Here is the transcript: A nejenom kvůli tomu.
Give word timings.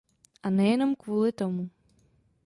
A 0.43 0.49
nejenom 0.49 0.95
kvůli 0.95 1.31
tomu. 1.31 1.69